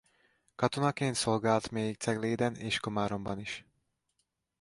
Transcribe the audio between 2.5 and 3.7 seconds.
és Komáromban is.